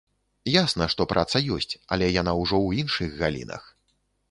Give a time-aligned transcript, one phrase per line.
[0.51, 3.63] Ясна, што праца ёсць, але яна ўжо ў іншых галінах.